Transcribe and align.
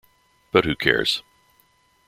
But 0.51 0.65
who 0.65 0.75
cares? 0.75 1.21